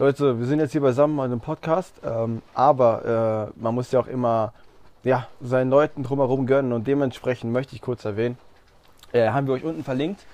[0.00, 3.98] Leute, wir sind jetzt hier beisammen bei einem Podcast, ähm, aber äh, man muss ja
[3.98, 4.52] auch immer
[5.02, 8.38] ja, seinen Leuten drumherum gönnen und dementsprechend möchte ich kurz erwähnen,
[9.10, 10.24] äh, haben wir euch unten verlinkt.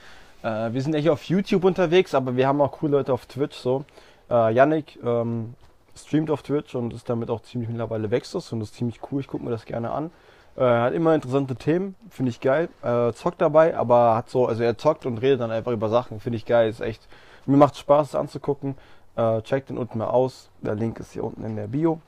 [0.43, 3.25] Äh, wir sind ja hier auf YouTube unterwegs, aber wir haben auch coole Leute auf
[3.25, 3.87] Twitch so.
[4.29, 5.55] Äh, Yannick ähm,
[5.97, 9.29] streamt auf Twitch und ist damit auch ziemlich mittlerweile Wechsels und ist ziemlich cool, ich
[9.29, 10.11] gucke mir das gerne an.
[10.59, 12.69] Äh, hat immer interessante Themen, finde ich geil.
[12.83, 16.21] Äh, zockt dabei, aber hat so, also er zockt und redet dann einfach über Sachen,
[16.21, 17.09] finde ich geil, ist echt,
[17.47, 18.77] mir macht Spaß es anzugucken.
[19.17, 20.49] Äh, checkt den unten mal aus.
[20.61, 22.01] Der Link ist hier unten in der Bio.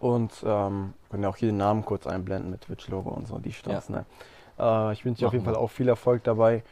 [0.00, 3.52] Und ähm, können ja auch hier den Namen kurz einblenden mit Twitch-Logo und so, die
[3.52, 3.94] Straßen.
[3.94, 4.04] Ne?
[4.58, 6.62] Äh, ich wünsche euch auf jeden Fall auch viel Erfolg dabei.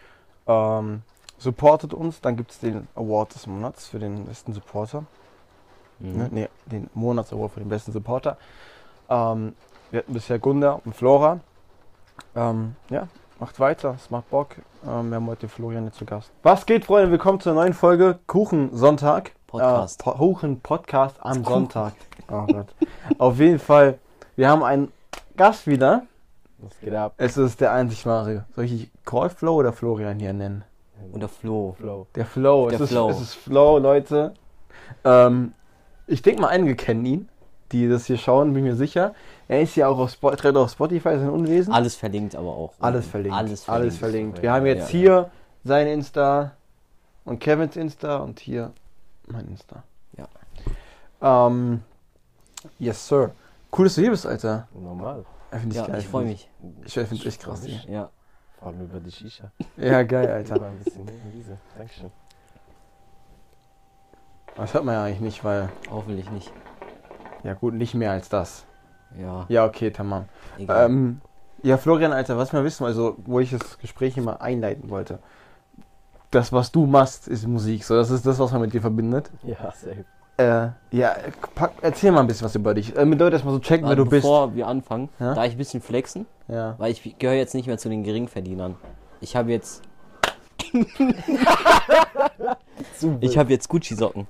[0.46, 1.02] Ähm,
[1.38, 5.04] supportet uns, dann gibt es den Award des Monats für den besten Supporter.
[5.98, 6.16] Mhm.
[6.16, 6.28] Ne?
[6.30, 8.36] Nee, den Monats-Award für den besten Supporter.
[9.08, 9.54] Ähm,
[9.90, 11.40] wir hatten bisher Gunda und Flora.
[12.34, 13.08] Ähm, ja,
[13.38, 14.56] macht weiter, es macht Bock.
[14.86, 16.32] Ähm, wir haben heute Florian jetzt zu Gast.
[16.42, 17.10] Was geht, Freunde?
[17.10, 19.32] Willkommen zur neuen Folge Kuchensonntag.
[19.46, 20.00] Podcast.
[20.00, 21.92] Äh, po Kuchen-Podcast am Sonntag.
[22.30, 22.74] Oh Gott.
[23.18, 23.98] Auf jeden Fall,
[24.36, 24.92] wir haben einen
[25.36, 26.06] Gast wieder.
[26.58, 27.14] Was geht ab?
[27.18, 28.46] Es ist der einzig wahre.
[28.54, 30.64] Soll ich Call Flow oder Florian hier nennen?
[31.12, 31.76] Oder Flo.
[31.78, 32.06] Flow.
[32.14, 32.70] Der Flow.
[32.70, 33.10] Der es, Flow.
[33.10, 34.34] Ist, es ist Flow, Leute.
[35.04, 35.52] Ähm,
[36.06, 37.28] ich denke mal, einige kennen ihn,
[37.72, 39.14] die das hier schauen, bin mir sicher.
[39.48, 41.72] Er ist ja auch auf, Spo tritt auf Spotify, sein Unwesen.
[41.72, 42.72] Alles verlinkt aber auch.
[42.80, 43.36] Alles verlinkt.
[43.36, 43.84] Alles verlinkt.
[43.84, 44.42] Alles verlinkt.
[44.42, 45.30] Wir haben jetzt Ja, hier
[45.64, 46.52] sein Insta
[47.24, 48.72] und Kevins Insta und hier
[49.28, 49.82] mein Insta.
[50.16, 51.46] Ja.
[51.48, 51.82] Ähm,
[52.78, 53.30] yes, sir.
[53.76, 54.66] Cool, dass du hier bist, Alter.
[54.74, 55.24] Normal.
[55.52, 55.98] Ja, find Ja, geil.
[56.00, 56.48] ich freue mich.
[56.84, 57.64] Ich finde es echt krass.
[57.64, 57.80] Hier.
[57.88, 58.10] Ja.
[58.58, 59.50] Vor allem über die Shisha.
[59.76, 60.54] Ja, geil, Alter.
[60.60, 61.56] Ein bisschen in diese.
[61.76, 62.10] Dankeschön.
[64.56, 66.50] Das hört man ja eigentlich nicht, weil, Hoffentlich nicht.
[67.44, 68.64] ja gut, nicht mehr als das.
[69.20, 69.46] Ja.
[69.48, 70.24] Ja, okay, tamam.
[70.58, 70.86] Egal.
[70.86, 71.20] Ähm,
[71.62, 75.18] ja, Florian, Alter, was wir wissen, also wo ich das Gespräch immer einleiten wollte.
[76.30, 77.84] Das, was du machst, ist Musik.
[77.84, 79.30] So, das ist das, was man mit dir verbindet.
[79.42, 80.04] Ja, safe.
[80.38, 81.16] Äh, ja,
[81.54, 82.94] pack, erzähl mal ein bisschen was über dich.
[82.94, 84.22] Äh, mit Leuten erstmal so checken, wer du bist.
[84.22, 85.34] bevor wir anfangen, Ja?
[85.34, 86.74] da ich ein bisschen flexen, Ja.
[86.76, 88.76] weil ich gehöre jetzt nicht mehr zu den Geringverdienern.
[89.22, 89.82] Ich habe jetzt.
[93.20, 94.26] ich habe jetzt Gucci-Socken.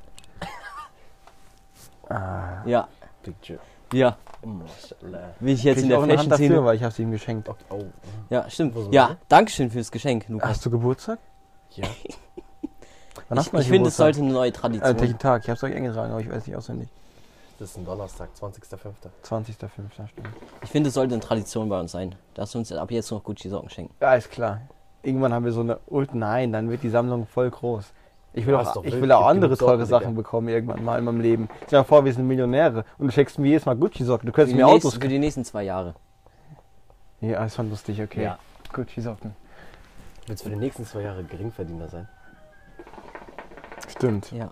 [2.08, 2.86] Ah, Ja.
[3.22, 3.58] Picture.
[3.92, 4.16] Ja.
[4.44, 5.34] Mashallah.
[5.40, 7.48] Bin ich jetzt krieg in der Hand dafür, weil ich hab's ihm geschenkt.
[7.70, 7.84] Oh.
[8.30, 8.76] Ja, stimmt.
[8.92, 9.16] Ja?
[9.28, 10.48] Dankeschön fürs Geschenk, Lukas.
[10.48, 11.18] Hast du Geburtstag?
[11.70, 11.86] Ja.
[13.28, 14.96] Wann Ich, ich finde, es sollte eine neue Tradition.
[14.96, 15.42] Äh, welchen Tag?
[15.44, 16.88] Ich hab's euch eingetragen, aber ich weiß nicht auswendig.
[17.58, 18.76] Das ist ein Donnerstag, 20.05.
[19.24, 20.08] 20.05.
[20.08, 20.28] stimmt.
[20.62, 23.24] Ich finde, es sollte eine Tradition bei uns sein, dass wir uns ab jetzt noch
[23.24, 23.94] Gucci-Socken schenken.
[24.00, 24.60] Ja, ist klar.
[25.02, 26.14] Irgendwann haben wir so eine Ult.
[26.14, 27.86] Nein, dann wird die Sammlung voll groß.
[28.36, 31.20] Ich will Ja, auch, ich will auch andere teure Sachen bekommen irgendwann mal in meinem
[31.22, 31.48] Leben.
[31.66, 34.26] Stell dir mal vor, wir sind Millionäre und du schenkst mir jedes Mal Gucci-Socken.
[34.26, 35.94] Du könntest mir Autos nächsten, für die nächsten zwei Jahre.
[37.22, 38.24] Ja, ist schon lustig, okay.
[38.24, 38.38] Ja.
[38.74, 39.34] Gucci-Socken.
[40.26, 42.08] Willst du für die nächsten zwei Jahre Geringverdiener sein?
[43.88, 44.30] Stimmt.
[44.32, 44.50] Ja.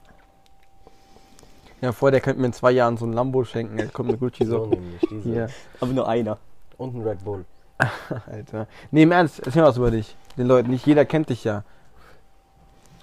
[1.83, 3.79] Ja, vor der könnte mir in zwei Jahren so ein Lambo schenken.
[3.79, 4.71] Er kommt eine So Gucci-Socken.
[4.71, 5.29] nämlich diese.
[5.29, 5.49] Hier,
[5.81, 6.39] Aber nur einer.
[6.79, 7.45] Und ein Red Bull.
[8.27, 8.67] Alter.
[8.91, 10.17] Nee, im Ernst, erzähl mal was über dich.
[10.39, 11.65] Den Leuten, nicht jeder kennt dich ja.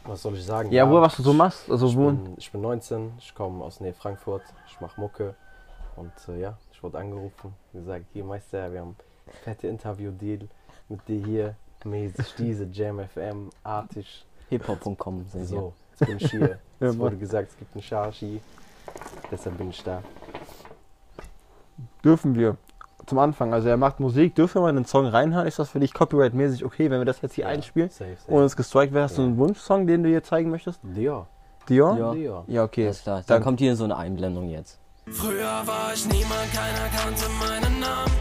[0.06, 0.72] Was soll ich sagen?
[0.72, 1.70] Ja, wo, was du so machst.
[1.70, 2.08] Also, ich, wo.
[2.08, 5.36] bin, ich bin 19, ich komme aus Nähe Frankfurt, ich mache Mucke
[5.96, 8.96] und äh, ja, ich wurde angerufen, gesagt, hier Meister, wir haben
[9.44, 10.48] fette Interview-Deal
[10.90, 16.60] mit dir hier, mäßig diese Jam FM, artig, hiphop.com sind so, jetzt bin ich hier.
[16.82, 18.42] Ja, es wurde gesagt, es gibt einen Shashi,
[19.32, 20.02] deshalb bin ich da.
[22.04, 22.58] Dürfen wir.
[23.06, 23.54] Zum Anfang.
[23.54, 24.36] Also, er macht Musik.
[24.36, 25.48] Dürfen wir mal einen Song reinhauen?
[25.48, 27.90] Ist das für dich copyright-mäßig okay, wenn wir das jetzt hier Ja, einspielen?
[27.90, 28.32] Safe, safe.
[28.32, 29.28] Ohne es gestrikt wäre, hast du Ja.
[29.28, 30.80] einen Wunschsong, den du hier zeigen möchtest?
[30.84, 31.28] Dior.
[31.70, 31.98] Dior?
[31.98, 32.14] Ja.
[32.14, 32.44] Dior.
[32.48, 32.86] Ja, okay.
[32.86, 33.18] Alles klar.
[33.18, 34.80] Dann, Dann- kommt hier so eine Einblendung jetzt.
[35.10, 38.12] Früher war ich niemand, keiner kannte meinen Namen.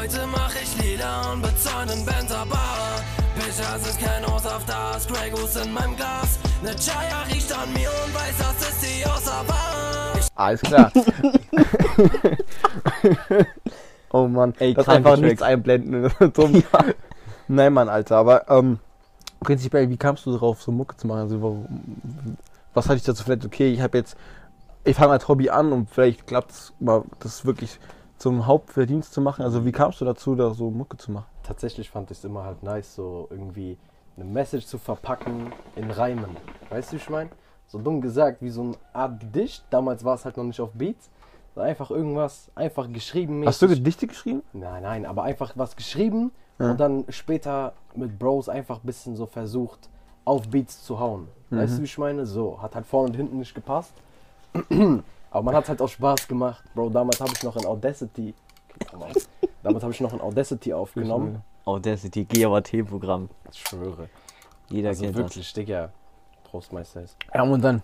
[0.00, 3.00] Heute mach ich Lieder und bezahl den Benzer-Bar.
[3.34, 6.38] Pichers ist kein Aus auf das, Grey Goose in meinem Glas.
[6.62, 10.12] Ne Chaya riecht an mir und weiß, das ist die außer Bar.
[10.36, 10.92] Alles klar.
[14.12, 15.22] oh Mann, Ey, das einfach Tracks.
[15.22, 16.10] nichts einblenden.
[16.32, 16.62] Dumm.
[17.48, 18.78] Nein, Mann, Alter, aber ähm,
[19.40, 21.20] prinzipiell, wie kamst du darauf, so Mucke zu machen?
[21.20, 21.66] Also, warum,
[22.74, 24.16] was hatte ich dazu vielleicht, okay, ich habe jetzt,
[24.84, 27.78] ich fange als Hobby an und vielleicht klappt es mal, das wirklich
[28.18, 29.42] zum Hauptverdienst zu machen.
[29.42, 31.26] Also, wie kamst du dazu, da so Mucke zu machen?
[31.42, 33.76] Tatsächlich fand ich es immer halt nice, so irgendwie
[34.16, 36.36] eine Message zu verpacken in Reimen.
[36.70, 37.30] Weißt du, wie ich meine?
[37.66, 39.64] So dumm gesagt, wie so eine Art Gedicht.
[39.70, 41.10] Damals war es halt noch nicht auf Beats.
[41.56, 43.44] Einfach irgendwas, einfach geschrieben.
[43.46, 43.68] Hast du.
[43.68, 44.42] Gedichte geschrieben?
[44.52, 46.70] Nein, nein, aber einfach was geschrieben Ja.
[46.70, 49.88] und dann später mit Bros einfach ein bisschen so versucht,
[50.24, 51.28] auf Beats zu hauen.
[51.50, 52.24] Weißt du, wie ich meine?
[52.24, 53.92] So, hat halt vorne und hinten nicht gepasst.
[55.30, 56.64] aber man hat halt auch Spaß gemacht.
[56.74, 58.34] Bro, damals habe ich noch in Audacity.
[59.62, 61.42] damals habe ich noch in Audacity aufgenommen.
[61.64, 63.28] Audacity, GAT-Programm.
[63.50, 64.08] Ich schwöre.
[64.68, 65.22] Jeder Also kennt das.
[65.24, 65.90] wirklich, Digga.
[66.50, 67.16] Trostmeister ist.
[67.34, 67.82] Ja, und dann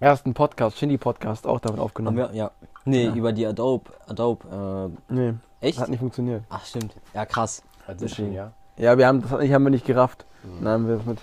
[0.00, 2.16] ersten Podcast, Shindy-Podcast, auch damit aufgenommen.
[2.16, 2.50] wir, ja.
[2.84, 3.14] Nee, Ja.
[3.14, 3.90] über die Adobe.
[4.08, 5.78] Adobe, Nee, äh, echt?
[5.80, 6.42] hat nicht funktioniert.
[6.50, 6.94] Ach, stimmt.
[7.14, 7.62] Ja, krass.
[7.86, 8.52] Audition, ja.
[8.76, 10.24] Ja, wir haben das nicht, haben wir nicht gerafft.
[10.60, 11.18] Dann haben wir das mit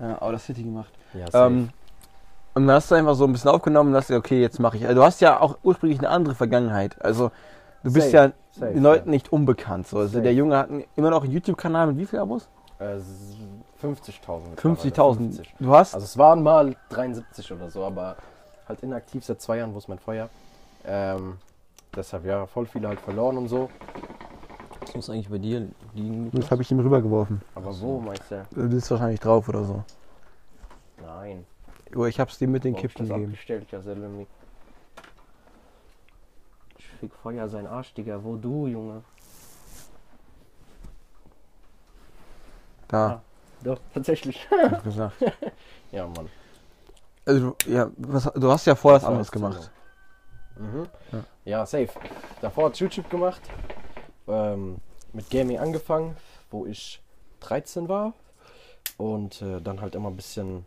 [0.00, 0.92] äh, Outer City gemacht.
[1.12, 1.46] Ja, safe.
[1.52, 1.68] Ähm,
[2.54, 4.76] und dann hast du einfach so ein bisschen aufgenommen und hast gesagt, okay, jetzt mache
[4.76, 4.84] ich.
[4.86, 7.02] Also du hast ja auch ursprünglich eine andere Vergangenheit.
[7.04, 7.30] Also
[7.82, 9.10] du bist Safe, ja safe, den Leuten ja.
[9.10, 9.88] nicht unbekannt.
[9.88, 9.98] So.
[9.98, 10.22] Also Safe.
[10.22, 12.48] der Junge hat immer noch einen YouTube-Kanal mit wie viel Abos?
[12.78, 13.36] Äh, s-
[13.82, 14.56] 50.000.
[14.56, 15.16] 50.000.
[15.16, 15.54] 50.
[15.58, 15.94] Du hast?
[15.94, 18.16] Also es waren mal 73 oder so, aber
[18.68, 20.28] halt inaktiv seit zwei Jahren, wo ist mein Feuer.
[20.84, 21.38] Ähm,
[21.94, 23.70] deshalb ja, voll viele halt verloren und so.
[24.80, 26.30] Das muss eigentlich bei dir liegen.
[26.32, 27.40] das habe ich ihm rübergeworfen.
[27.54, 28.46] Aber wo, meinst du?
[28.52, 29.84] Du bist wahrscheinlich drauf oder so.
[31.00, 31.46] Nein.
[31.96, 33.32] Oh, ich hab's dir mit den Kippen das gegeben.
[33.32, 34.26] abgestellt, ja, Selimi.
[36.78, 38.22] Ich fick Feuer sein Arsch, Digga.
[38.22, 39.02] Wo du, Junge?
[42.88, 43.22] Da,
[43.62, 44.46] Doch, tatsächlich.
[44.84, 45.14] gesagt.
[45.92, 46.28] ja, Mann.
[47.26, 49.70] Also, du- ja, was, du hast ja vorher was anderes gemacht.
[50.56, 50.86] Mhm.
[51.12, 51.24] Ja.
[51.44, 51.66] Ja.
[51.66, 51.90] safe.
[52.40, 53.42] Davor hat YouTube gemacht.
[54.26, 54.78] Ähm,
[55.12, 56.16] mit Gaming angefangen,
[56.50, 57.02] wo ich
[57.40, 58.14] 13 war.
[58.96, 60.66] Und äh, dann halt immer ein bisschen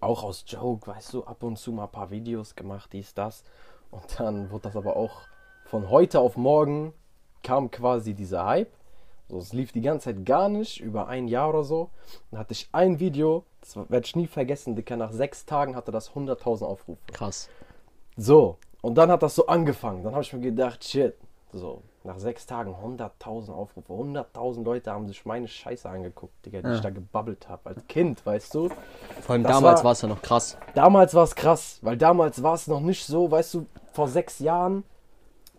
[0.00, 3.44] auch aus Joke, weißt du, ab und zu mal ein paar Videos gemacht, dies, das.
[3.90, 5.22] Und dann wurde das aber auch
[5.64, 6.92] von heute auf morgen
[7.42, 8.72] kam quasi dieser Hype.
[9.28, 11.90] So, es lief die ganze Zeit gar nicht, über ein Jahr oder so.
[12.30, 15.92] Dann hatte ich ein Video, das werde ich nie vergessen, Dicker, nach sechs Tagen hatte
[15.92, 17.00] das 100.000 Aufrufe.
[17.12, 17.48] Krass.
[18.16, 20.02] So, und dann hat das so angefangen.
[20.02, 21.14] Dann habe ich mir gedacht, shit,
[21.52, 23.92] so, nach sechs Tagen 100.000 Aufrufe.
[23.92, 26.74] 100.000 Leute haben sich meine Scheiße angeguckt, Digga, die Ja.
[26.74, 27.70] ich da gebabbelt habe.
[27.70, 28.68] Als Kind, weißt du?
[29.20, 30.56] Vor allem Das damals war- es ja noch krass.
[30.74, 34.38] Damals war es krass, weil damals war es noch nicht so, weißt du, vor sechs
[34.38, 34.84] Jahren,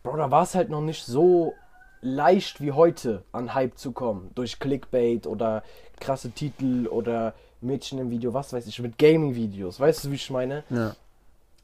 [0.03, 1.53] Bro, da war es halt noch nicht so
[2.01, 4.31] leicht wie heute an Hype zu kommen.
[4.33, 5.61] Durch Clickbait oder
[5.99, 9.79] krasse Titel oder Mädchen im Video, was weiß ich, mit Gaming-Videos.
[9.79, 10.63] Weißt du, wie ich meine?
[10.71, 10.95] Ja.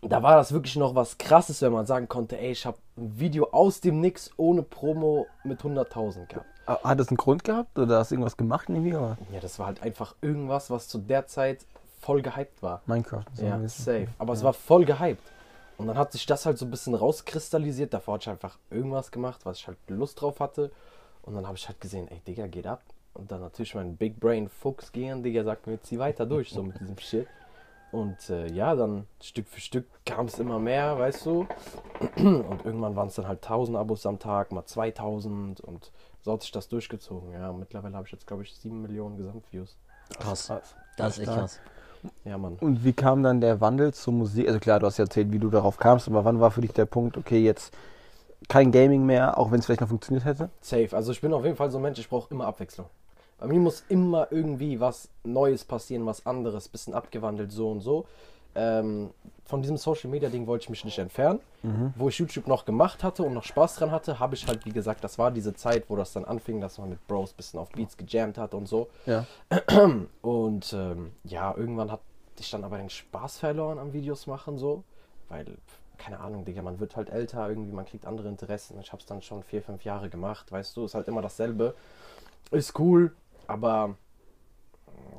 [0.02, 3.20] Da war das wirklich noch was krasses, wenn man sagen konnte, ey, ich habe ein
[3.20, 6.46] Video aus dem Nix ohne Promo mit 100.000 gehabt.
[6.66, 8.94] Ah, Hat das einen Grund gehabt oder hast du irgendwas gemacht irgendwie?
[8.94, 9.18] Oder?
[9.32, 11.66] Ja, das war halt einfach irgendwas, was zu der Zeit
[12.00, 12.82] voll gehypt war.
[12.86, 13.24] Minecraft.
[13.34, 14.08] so Ja, safe.
[14.20, 15.24] Aber es war voll gehypt.
[15.78, 17.94] Und dann hat sich das halt so ein bisschen rauskristallisiert.
[17.94, 20.72] Davor hatte ich einfach irgendwas gemacht, was ich halt Lust drauf hatte.
[21.22, 22.82] Und dann habe ich halt gesehen, ey, Digga, geht ab.
[23.14, 26.64] Und dann natürlich mein Big Brain Fuchs gehen, Digga, sagt mir, zieh weiter durch, so
[26.64, 27.28] mit diesem Shit.
[27.92, 31.48] Und äh, ja, dann Stück für Stück kam es immer mehr, weißt du.
[32.18, 35.92] Und irgendwann waren es dann halt 1000 Abos am Tag, mal 2000 und
[36.22, 37.32] so hat sich das durchgezogen.
[37.32, 39.78] Ja, und mittlerweile habe ich jetzt, glaube ich, 7 Millionen Gesamtviews.
[40.20, 40.48] Krass.
[40.48, 40.76] Krass.
[40.98, 41.60] Das ist echt krass.
[42.26, 42.58] Ja, Mann.
[42.60, 44.48] Und wie kam dann der Wandel zur Musik?
[44.48, 46.74] Also klar, du hast ja erzählt, wie du darauf kamst, aber wann war für dich
[46.74, 47.74] der Punkt, okay, jetzt
[48.50, 50.50] kein Gaming mehr, auch wenn es vielleicht noch funktioniert hätte?
[50.62, 50.90] Safe.
[50.92, 52.88] Also ich bin auf jeden Fall so ein Mensch, ich brauche immer Abwechslung.
[53.38, 58.06] Bei mir muss immer irgendwie was Neues passieren, was anderes, bisschen abgewandelt, so und so.
[58.56, 59.12] Ähm,
[59.46, 61.40] von diesem Social Media Ding wollte ich mich nicht entfernen.
[61.96, 64.72] Wo ich YouTube noch gemacht hatte und noch Spaß dran hatte, habe ich halt, wie
[64.72, 67.70] gesagt, das war diese Zeit, wo das dann anfing, dass man mit Bros bisschen auf
[67.70, 68.90] Beats gejammt hat und so.
[69.06, 69.26] Ja.
[70.22, 72.00] Und ähm, ja, irgendwann hat
[72.40, 74.84] ich dann aber den Spaß verloren am Videos machen, so.
[75.30, 75.46] Weil,
[75.98, 78.80] keine Ahnung, Digga, man wird halt älter, irgendwie, man kriegt andere Interessen.
[78.80, 81.74] Ich habe es dann schon vier, fünf Jahre gemacht, weißt du, ist halt immer dasselbe.
[82.52, 83.14] Ist cool,
[83.48, 83.96] aber mh,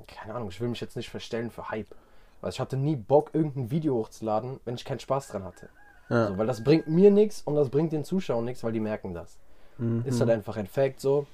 [0.07, 1.95] keine Ahnung, ich will mich jetzt nicht verstellen für Hype.
[2.41, 5.69] Weil ich hatte nie Bock, irgendein Video hochzuladen, wenn ich keinen Spaß dran hatte.
[6.09, 6.29] Ja.
[6.29, 9.13] So, weil das bringt mir nichts und das bringt den Zuschauern nichts, weil die merken
[9.13, 9.39] das.
[9.79, 10.05] Mhm.
[10.05, 11.27] Ist halt einfach ein Fact so.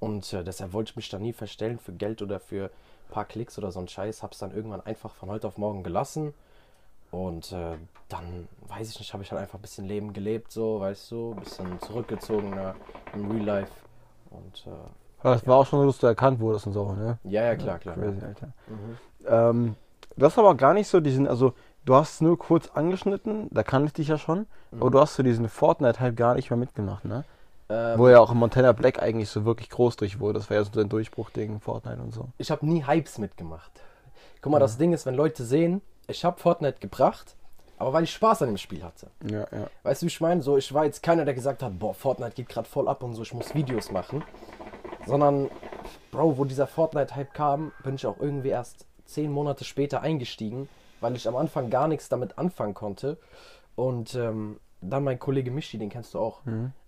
[0.00, 3.24] Und äh, deshalb wollte ich mich da nie verstellen für Geld oder für ein paar
[3.24, 4.22] Klicks oder so ein Scheiß.
[4.22, 6.34] Hab's dann irgendwann einfach von heute auf morgen gelassen.
[7.10, 7.76] Und äh,
[8.08, 11.32] dann, weiß ich nicht, habe ich halt einfach ein bisschen Leben gelebt, so, weißt du,
[11.32, 12.74] ein bisschen zurückgezogener
[13.14, 13.72] im Real Life.
[14.30, 14.70] Und äh,
[15.22, 17.18] Aber es war auch schon so, dass du erkannt wurdest und so, ne?
[17.24, 17.96] ja, ja, klar, klar.
[17.96, 18.48] Crazy, Alter.
[18.68, 18.96] Mhm.
[19.26, 19.74] Ähm,
[20.16, 21.52] das ist aber gar nicht so diesen, also
[21.84, 25.14] du hast es nur kurz angeschnitten, da kannte ich dich ja schon, aber du hast
[25.14, 27.24] so diesen Fortnite-Hype gar nicht mehr mitgemacht, ne?
[27.68, 30.38] Ähm, Wo ja auch Montana Black eigentlich so wirklich groß durch wurde.
[30.38, 32.28] Das war ja so sein Durchbruch-Ding, Fortnite und so.
[32.38, 33.72] ich habe nie Hypes mitgemacht.
[34.40, 37.34] Guck mal, das Ding ist, wenn Leute sehen, ich habe Fortnite gebracht,
[37.78, 39.08] aber weil ich Spaß an dem Spiel hatte.
[39.28, 39.66] Ja, ja.
[39.82, 40.42] Weißt du, wie ich meine?
[40.42, 43.14] So, ich war jetzt keiner, der gesagt hat, boah, Fortnite geht gerade voll ab und
[43.14, 44.22] so, ich muss Videos machen.
[45.06, 45.50] Sondern,
[46.10, 50.68] Bro, wo dieser Fortnite-Hype kam, bin ich auch irgendwie erst zehn Monate später eingestiegen,
[51.00, 53.18] weil ich am Anfang gar nichts damit anfangen konnte.
[53.76, 56.40] Und ähm, dann mein Kollege Michi, den kennst du auch.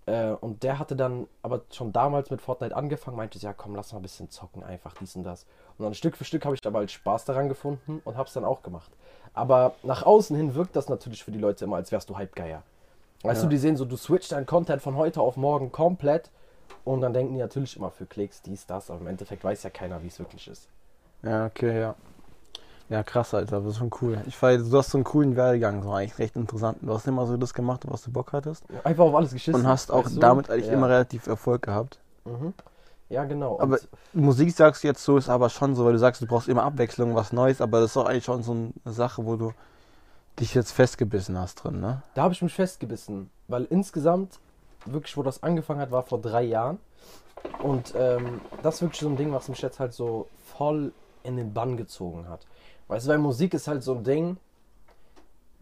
[0.05, 3.93] Äh, und der hatte dann aber schon damals mit Fortnite angefangen, meinte, ja komm, lass
[3.93, 5.45] mal ein bisschen zocken, einfach dies und das.
[5.77, 8.33] Und dann Stück für Stück habe ich aber halt Spaß daran gefunden und habe es
[8.33, 8.91] dann auch gemacht.
[9.33, 12.63] Aber nach außen hin wirkt das natürlich für die Leute immer, als wärst du Hypegeier.
[13.23, 13.47] Weißt Ja.
[13.47, 16.31] du, die sehen so, du switcht deinen Content von heute auf morgen komplett
[16.83, 19.69] und dann denken die natürlich immer für Klicks, dies, das, aber im Endeffekt weiß ja
[19.69, 20.67] keiner, wie es wirklich ist.
[21.23, 21.95] Ja, okay, ja.
[22.89, 24.17] Ja, krass, Alter, das ist schon cool.
[24.25, 26.79] Ich weiß, du hast so einen coolen Werdegang, so eigentlich recht interessant.
[26.81, 28.63] Du hast immer so das gemacht, was du Bock hattest.
[28.83, 29.61] Einfach auf alles geschissen.
[29.61, 30.19] Und hast auch weißt du?
[30.19, 30.73] damit eigentlich ja.
[30.73, 31.99] immer relativ Erfolg gehabt.
[32.25, 32.53] Mhm.
[33.09, 33.59] Ja, genau.
[33.59, 33.77] Aber
[34.13, 36.47] Und Musik sagst du jetzt so, ist aber schon so, weil du sagst, du brauchst
[36.47, 39.53] immer Abwechslung, was Neues, aber das ist doch eigentlich schon so eine Sache, wo du
[40.39, 42.01] dich jetzt festgebissen hast drin, ne?
[42.13, 44.39] da habe ich mich festgebissen, weil insgesamt,
[44.85, 46.79] wirklich, wo das angefangen hat, war vor drei Jahren.
[47.63, 50.93] Und ähm, das ist wirklich so ein Ding, was mich jetzt halt so voll
[51.23, 52.45] in den Bann gezogen hat.
[52.87, 54.37] Weißt du, weil Musik ist halt so ein Ding,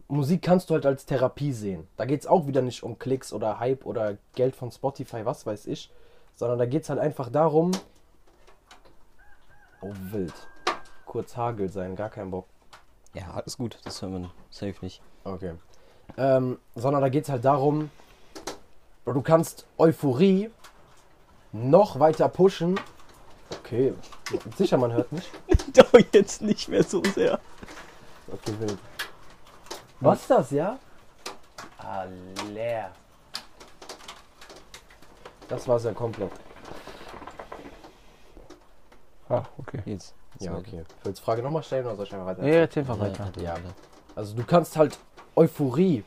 [0.08, 1.86] Musik kannst du halt als Therapie sehen.
[1.96, 5.44] Da geht es auch wieder nicht um Klicks oder Hype oder Geld von Spotify, was
[5.44, 5.92] weiß ich,
[6.34, 7.72] sondern da geht es halt einfach darum,
[9.82, 10.32] oh wild,
[11.04, 12.46] kurz Hagel sein, gar kein Bock.
[13.12, 13.78] Ja, alles gut.
[13.84, 15.02] Das hört man safe nicht.
[15.24, 15.54] Okay.
[16.16, 17.90] Ähm, sondern da geht es halt darum,
[19.12, 20.50] du kannst Euphorie
[21.52, 22.78] noch weiter pushen.
[23.62, 23.94] Okay,
[24.56, 25.28] sicher, man hört nicht.
[25.76, 27.40] Doch jetzt nicht mehr so sehr.
[28.30, 28.78] Okay, wild.
[30.00, 30.78] Was ist das, ja?
[31.78, 32.04] Ah,
[32.52, 32.90] leer.
[35.48, 36.30] Das war's ja komplett.
[39.28, 39.82] Ah, okay.
[39.86, 40.14] Jetzt.
[40.40, 40.84] Ja, okay.
[41.02, 42.46] Willst du die Frage nochmal stellen oder soll ich einfach weiter?
[42.46, 43.30] Ja, erzähl einfach weiter.
[43.40, 43.56] Ja.
[44.14, 44.98] Also du kannst halt
[45.34, 46.04] Euphorie,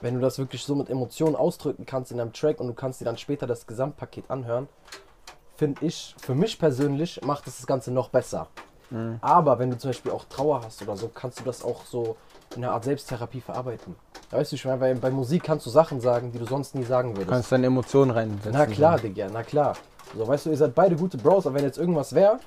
[0.00, 3.00] wenn du das wirklich so mit Emotionen ausdrücken kannst in einem Track und du kannst
[3.00, 4.68] dir dann später das Gesamtpaket anhören,
[5.56, 8.46] finde ich, für mich persönlich macht es das Ganze noch besser.
[9.20, 12.16] Aber wenn du zum Beispiel auch Trauer hast oder so, kannst du das auch so
[12.56, 13.94] in einer Art Selbsttherapie verarbeiten.
[14.30, 16.84] Weißt du, ich meine, bei, bei Musik kannst du Sachen sagen, die du sonst nie
[16.84, 17.30] sagen Du würdest.
[17.30, 18.52] kannst deine Emotionen reinsetzen.
[18.52, 19.74] Na klar, Digga, na klar.
[20.16, 22.38] So, weißt du, ihr seid beide gute Bros, aber wenn jetzt irgendwas wäre,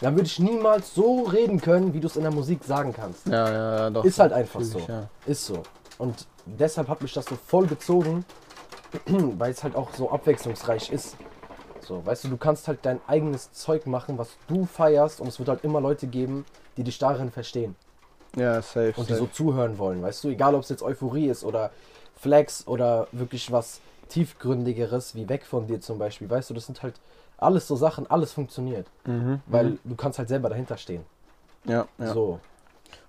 [0.00, 3.28] dann würde ich niemals so reden können, wie du es in der Musik sagen kannst.
[3.28, 4.04] Ja, ja, ja, doch.
[4.04, 4.80] Ist halt einfach so.
[4.80, 5.08] ja.
[5.24, 5.62] Ist so.
[5.98, 8.24] Und deshalb hat mich das so voll gezogen,
[9.06, 11.16] weil es halt auch so abwechslungsreich ist.
[11.80, 15.38] So, weißt du, du kannst halt dein eigenes Zeug machen, was du feierst und es
[15.38, 16.44] wird halt immer Leute geben,
[16.76, 17.76] die dich darin verstehen
[18.36, 18.92] Ja, safe.
[18.96, 19.24] und die safe.
[19.24, 21.70] so zuhören wollen, weißt du, egal ob es jetzt Euphorie ist oder
[22.16, 26.82] Flex oder wirklich was tiefgründigeres wie weg von dir zum Beispiel, weißt du, das sind
[26.82, 26.94] halt
[27.38, 31.04] alles so Sachen, alles funktioniert, Mhm, weil du kannst halt selber dahinter stehen.
[31.66, 32.12] Ja, ja.
[32.12, 32.40] So,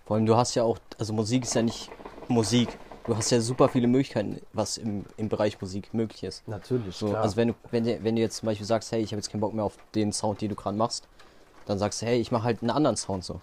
[0.06, 1.89] Vor allem, du hast ja auch, also Musik ist ja nicht
[2.30, 2.70] Musik.
[3.06, 6.46] Du hast ja super viele Möglichkeiten, was im, im Bereich Musik möglich ist.
[6.48, 7.22] natürlich, So, klar.
[7.24, 9.32] also wenn du, wenn, du, wenn du jetzt zum Beispiel sagst, hey, ich habe jetzt
[9.32, 11.08] keinen Bock mehr auf den Sound, den du gerade machst,
[11.66, 13.40] dann sagst du, hey, ich mache halt einen anderen Sound so.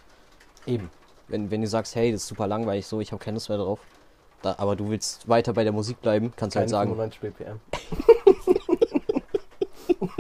[0.66, 0.90] Eben.
[1.28, 3.56] Wenn, wenn du sagst, hey, das ist super langweilig so, ich habe keine Lust mehr
[3.56, 3.80] drauf,
[4.42, 7.60] da, aber du willst weiter bei der Musik bleiben, kannst du halt sagen, 95 BPM.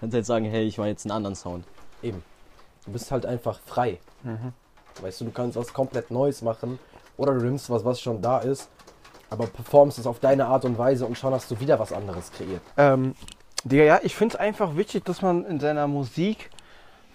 [0.00, 1.64] kannst halt sagen, hey, ich mache jetzt einen anderen Sound.
[2.02, 2.22] Eben.
[2.84, 3.98] Du bist halt einfach frei.
[4.22, 4.52] Mhm.
[5.00, 6.78] Weißt du, du kannst was komplett Neues machen
[7.16, 8.68] oder du nimmst was, was schon da ist,
[9.30, 12.30] aber performst es auf deine Art und Weise und schon hast du wieder was anderes
[12.32, 12.62] kreiert.
[12.76, 13.14] Ähm,
[13.64, 16.50] Digga, ja, ich finde es einfach wichtig, dass man in seiner Musik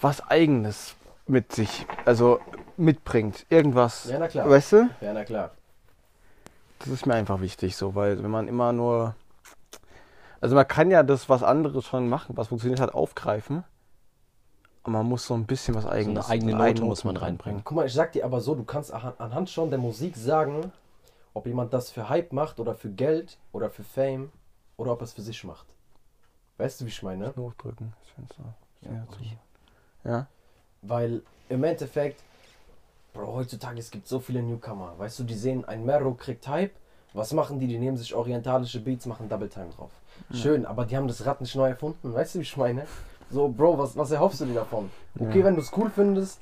[0.02, 0.96] was Eigenes
[1.28, 2.40] mit sich, also
[2.78, 3.46] mitbringt.
[3.50, 4.10] Irgendwas.
[4.10, 4.50] Ja, na klar.
[4.50, 4.90] Weißt du?
[5.00, 5.52] Ja, na klar.
[6.80, 9.16] Das ist mir einfach wichtig so, weil wenn man immer nur.
[10.42, 13.64] Also man kann ja das, was anderes schon machen, was funktioniert hat, aufgreifen.
[14.86, 16.30] Man muss so ein bisschen was eigenes.
[16.30, 17.62] eigene eine Note muss man reinbringen.
[17.64, 20.72] Guck mal, ich sag dir aber so, du kannst anhand schon der Musik sagen,
[21.34, 24.32] ob jemand das für Hype macht oder für Geld oder für Fame
[24.78, 25.68] oder ob er es für sich macht.
[26.58, 27.34] Weißt du, wie ich meine?
[27.36, 28.44] Hochdrücken, das Fenster.
[28.82, 29.38] Ja, Ja, ich.
[30.04, 30.28] ja.
[30.82, 32.22] Weil im Endeffekt,
[33.14, 34.94] Bro, heutzutage es gibt so viele Newcomer.
[34.98, 36.72] Weißt du, die sehen, ein Mero kriegt Hype.
[37.14, 37.68] Was machen die?
[37.68, 39.92] Die nehmen sich orientalische Beats, machen Double Time drauf.
[40.34, 42.14] Schön, aber die haben das Rad nicht neu erfunden.
[42.14, 42.88] Weißt du, wie ich meine?
[43.32, 44.90] So, Bro, was, was erhoffst du dir davon?
[45.20, 45.46] Okay, Ja.
[45.46, 46.40] wenn du es cool findest,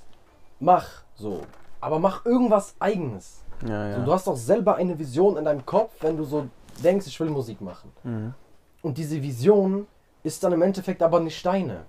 [0.59, 1.41] mach so.
[1.81, 3.43] Aber mach irgendwas Eigenes.
[3.67, 3.95] Ja, ja.
[3.99, 6.47] So, du hast doch selber eine Vision in deinem Kopf, wenn du so
[6.83, 7.91] denkst, ich will Musik machen.
[8.03, 8.33] Mhm.
[8.81, 9.85] Und diese Vision
[10.23, 11.85] ist dann im Endeffekt aber nicht deine.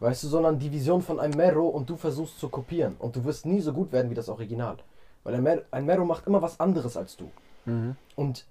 [0.00, 2.96] Weißt du, sondern die Vision von einem Mero und du versuchst zu kopieren.
[2.98, 4.76] Und du wirst nie so gut werden wie das Original.
[5.22, 7.30] Weil ein, Mer ein Mero macht immer was anderes als du.
[7.64, 7.96] Mhm.
[8.16, 8.44] Und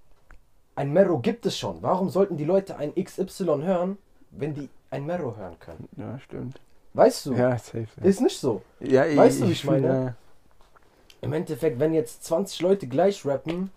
[0.74, 1.82] ein Mero gibt es schon.
[1.82, 3.98] Warum sollten die Leute ein XY hören,
[4.30, 5.88] wenn die ein Mero hören können?
[5.96, 6.60] ja, stimmt.
[6.94, 7.34] Weißt du?
[7.34, 7.88] Ja, safe.
[8.00, 8.62] Ja, Ist nicht so.
[8.80, 9.88] ja Weißt du, wie ich meine?
[9.88, 10.14] ja.
[11.20, 13.70] Im Endeffekt, wenn jetzt 20 Leute gleich rappen,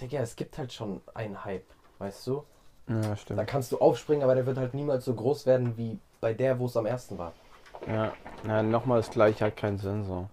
[0.00, 1.66] Digga, es gibt halt schon einen Hype.
[1.98, 2.44] Weißt du?
[2.88, 3.46] Ja, Da stimmt.
[3.46, 6.66] kannst du aufspringen, aber der wird halt niemals so groß werden wie bei der, wo
[6.66, 7.32] es am ersten war.
[7.86, 8.12] Ja,
[8.46, 10.28] ja nochmal das gleiche hat keinen Sinn so.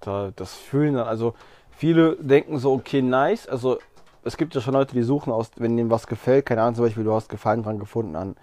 [0.00, 1.34] Da, das fühlen dann, also
[1.70, 3.46] viele denken so, okay, nice.
[3.48, 3.78] Also
[4.24, 6.84] es gibt ja schon Leute, die suchen aus, wenn denen was gefällt, keine Ahnung, zum
[6.84, 8.36] Beispiel, du hast Gefallen dran gefunden an,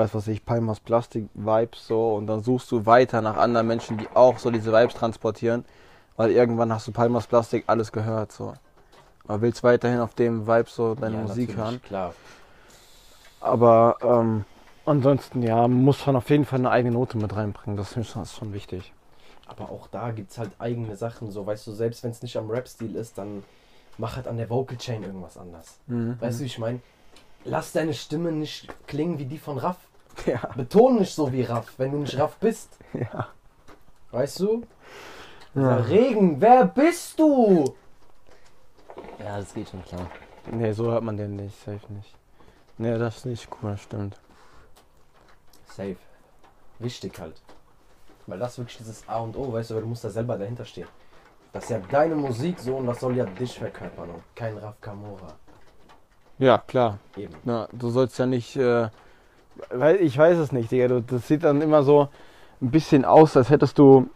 [0.00, 3.98] weiß was ich, Palmas Plastik Vibes so und dann suchst du weiter nach anderen Menschen,
[3.98, 5.64] die auch so diese Vibes transportieren,
[6.16, 8.54] weil irgendwann hast du Palmas Plastik alles gehört so.
[9.28, 11.80] Aber willst weiterhin auf dem Vibe so deine Ja, Musik hören.
[11.82, 12.14] Klar.
[13.40, 14.44] Aber ähm,
[14.84, 17.76] ansonsten, ja, man muss schon auf jeden Fall eine eigene Note mit reinbringen.
[17.76, 18.92] Das ist schon, das ist schon wichtig.
[19.46, 22.36] Aber auch da gibt es halt eigene Sachen, so weißt du, selbst wenn es nicht
[22.36, 23.42] am Rap-Stil ist, dann
[23.98, 25.78] mach halt an der Vocal Chain irgendwas anders.
[25.86, 26.16] Mhm.
[26.20, 26.80] Weißt du, wie ich meine?
[27.44, 29.78] Lass deine Stimme nicht klingen wie die von Raff.
[30.26, 30.40] Ja.
[30.54, 32.76] Beton nicht so wie Raff, wenn du nicht Raff bist.
[32.92, 33.28] Ja.
[34.10, 34.62] Weißt du?
[35.54, 35.76] Ja.
[35.76, 37.74] Regen, wer bist du?
[39.18, 40.10] Ja, das geht schon klar.
[40.50, 42.14] Nee, so hört man den nicht, safe nicht.
[42.78, 44.18] Nee, das ist nicht cool, stimmt.
[45.66, 45.96] Safe.
[46.78, 47.40] Wichtig halt.
[48.26, 50.64] Weil das wirklich dieses A und O, weißt du, weil du musst da selber dahinter
[50.64, 50.88] stehen.
[51.52, 54.80] Das ist ja deine Musik so und das soll ja dich verkörpern und kein Raff
[54.80, 55.34] Kamora.
[56.38, 56.98] Ja, klar.
[57.16, 57.34] Eben.
[57.44, 58.88] Na, du sollst ja nicht, äh,
[60.00, 61.00] ich weiß es nicht, Digga.
[61.00, 62.08] Das sieht dann immer so
[62.60, 64.08] ein bisschen aus, als hättest du,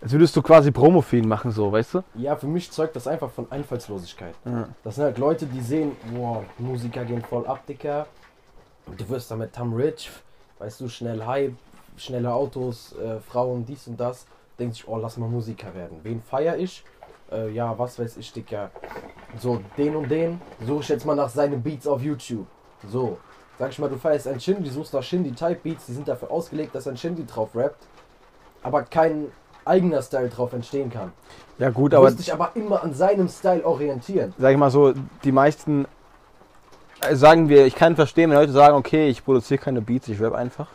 [0.00, 2.04] als würdest du quasi Promo für ihn machen, so, weißt du?
[2.14, 4.34] Ja, für mich zeugt das einfach von Einfallslosigkeit.
[4.44, 4.68] Ja.
[4.82, 8.06] Das sind halt Leute, die sehen, wow, Musiker gehen voll ab, Dicker.
[8.98, 10.10] Du wirst damit Tom Rich,
[10.58, 11.54] weißt du, schnell Hype,
[11.96, 14.26] schnelle Autos, äh, Frauen, dies und das.
[14.58, 15.98] Denkt sich, oh, lass mal Musiker werden.
[16.02, 16.84] Wen feier ich?
[17.32, 18.70] Äh, ja, was weiß ich, Dicker.
[19.40, 22.46] So, den und den suche ich jetzt mal nach seinen Beats auf YouTube.
[22.88, 23.18] So,
[23.58, 26.86] sag ich mal, du feierst ein Shindy, suchst nach Shindy-Type-Beats, die sind dafür ausgelegt, dass
[26.88, 27.86] ein Shindy drauf rappt,
[28.62, 29.28] aber kein
[29.64, 31.12] eigener Style drauf entstehen kann.
[31.58, 34.34] Ja, gut, Du aber musst dich aber immer an seinem Style orientieren.
[34.38, 34.92] sag ich mal so,
[35.22, 35.86] die meisten
[37.00, 40.20] äh, sagen wir, ich kann verstehen, wenn Leute sagen, okay, ich produziere keine Beats, ich
[40.20, 40.66] rap einfach.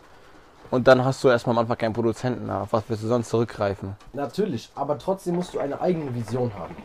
[0.71, 3.95] Und dann hast du erstmal am Anfang keinen Produzenten, auf was wirst du sonst zurückgreifen?
[4.13, 6.75] Natürlich, aber trotzdem musst du eine eigene Vision haben.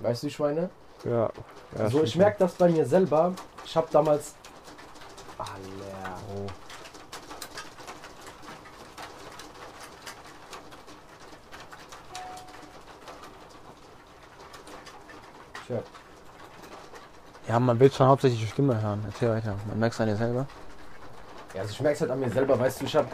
[0.00, 0.70] Weißt du, ich meine?
[1.04, 1.30] Ja.
[1.78, 3.32] ja so, ich merke das bei mir selber.
[3.64, 4.34] Ich habe damals.
[5.38, 5.58] Alter.
[15.66, 15.82] Tja,
[17.46, 19.04] Ja, man will schon hauptsächlich die Stimme hören.
[19.06, 19.54] Erzähl weiter.
[19.68, 20.46] Man merkt es an dir selber.
[21.54, 23.08] Ja, also ich merke es halt an mir selber, weißt du, ich habe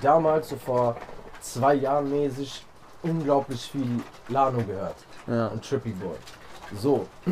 [0.00, 0.96] damals, so vor
[1.40, 2.64] zwei Jahren mäßig,
[3.02, 4.96] unglaublich viel Lano gehört.
[5.26, 5.48] Ja.
[5.48, 6.16] und Trippy Boy.
[6.80, 7.06] So.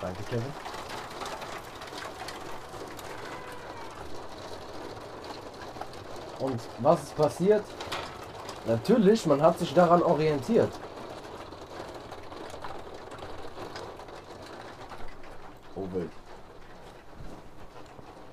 [0.00, 0.52] Danke, Kevin.
[6.38, 7.64] Und was ist passiert?
[8.66, 10.72] Natürlich, man hat sich daran orientiert.
[15.76, 16.10] Oh wild.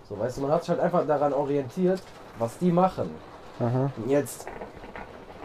[0.07, 2.01] So, weißt du, man hat sich halt einfach daran orientiert,
[2.39, 3.13] was die machen.
[3.59, 3.91] Aha.
[3.97, 4.47] Und jetzt,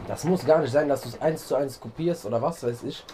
[0.07, 2.85] das muss gar nicht sein, dass du es eins zu eins kopierst oder was weiß
[2.85, 3.05] ich,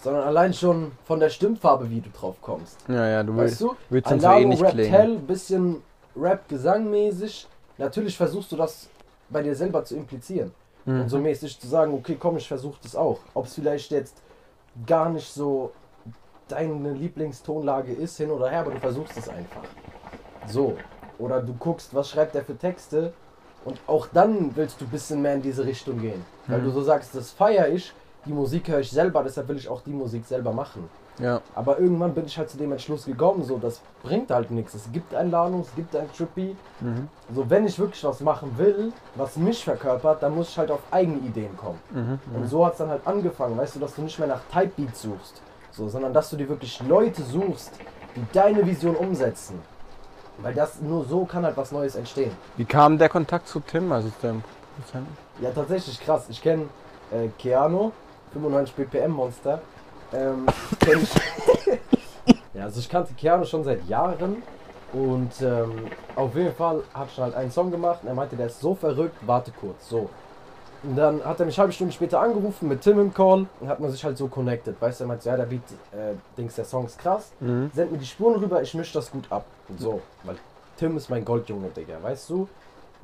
[0.00, 2.78] sondern allein schon von der Stimmfarbe, wie du drauf kommst.
[2.88, 3.74] Ja, ja, du Weißt du?
[3.90, 4.92] willst so ähnlich rappt klingen.
[4.92, 5.82] hell, bisschen
[6.16, 7.46] Rap-Gesangmäßig.
[7.78, 8.88] Natürlich versuchst du das
[9.28, 10.52] bei dir selber zu implizieren.
[10.84, 11.02] Mhm.
[11.02, 13.18] Und so mäßig zu sagen, okay, komm, ich versuche das auch.
[13.34, 14.16] Ob es vielleicht jetzt
[14.86, 15.72] gar nicht so
[16.48, 19.62] deine Lieblingstonlage ist, hin oder her, aber du versuchst es einfach.
[20.46, 20.76] So.
[21.18, 23.12] Oder du guckst, was schreibt er für Texte
[23.64, 26.24] und auch dann willst du ein bisschen mehr in diese Richtung gehen.
[26.46, 26.64] Weil Mhm.
[26.66, 27.92] du so sagst, das feiere ich,
[28.28, 30.88] die Musik höre ich selber, deshalb will ich auch die Musik selber machen.
[31.18, 31.40] Ja.
[31.54, 34.74] Aber irgendwann bin ich halt zu dem Entschluss gekommen, so, das bringt halt nichts.
[34.74, 36.56] Es gibt ein Lano, es gibt ein Trippy.
[36.80, 37.08] Mhm.
[37.34, 40.80] So, wenn ich wirklich was machen will, was mich verkörpert, dann muss ich halt auf
[40.90, 41.80] eigene Ideen kommen.
[41.90, 42.20] Mhm.
[42.36, 44.72] Und so hat es dann halt angefangen, weißt du, dass du nicht mehr nach Type
[44.76, 47.72] Beats suchst, so, sondern dass du dir wirklich Leute suchst,
[48.14, 49.58] die deine Vision umsetzen.
[50.40, 52.30] Weil das nur so kann halt was Neues entstehen.
[52.56, 54.44] Wie kam der Kontakt zu Tim, also zu deinem
[54.76, 55.16] Produzenten?
[55.40, 56.26] Ja, tatsächlich krass.
[56.28, 56.66] Ich kenne
[57.10, 57.90] äh, Keanu,
[58.32, 59.60] 95 BPM Monster.
[60.12, 60.46] Ähm,
[60.86, 62.34] ich.
[62.54, 64.42] ja, also ich kannte Keanu schon seit Jahren
[64.92, 65.86] und ähm,
[66.16, 68.74] auf jeden Fall hat schon halt einen Song gemacht und er meinte, der ist so
[68.74, 70.08] verrückt, warte kurz, so.
[70.82, 73.80] Und dann hat er mich halbe Stunde später angerufen mit Tim im Call und hat
[73.80, 74.80] man sich halt so connected.
[74.80, 75.62] Weißt du, er meinte, so, ja, der Beat,
[75.92, 77.32] äh, Dings, der Song ist krass.
[77.40, 77.70] Mhm.
[77.74, 79.44] Send mir die Spuren rüber, ich misch das gut ab.
[79.68, 80.36] Und so, weil
[80.76, 82.48] Tim ist mein Goldjunge, Digga, weißt du?